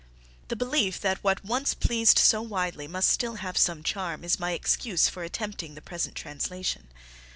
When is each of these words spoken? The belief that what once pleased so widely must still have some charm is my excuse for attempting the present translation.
The 0.47 0.55
belief 0.55 0.99
that 1.01 1.23
what 1.23 1.45
once 1.45 1.75
pleased 1.75 2.17
so 2.17 2.41
widely 2.41 2.87
must 2.87 3.07
still 3.07 3.35
have 3.35 3.55
some 3.55 3.83
charm 3.83 4.23
is 4.23 4.39
my 4.39 4.53
excuse 4.53 5.07
for 5.07 5.21
attempting 5.21 5.75
the 5.75 5.79
present 5.79 6.15
translation. 6.15 6.87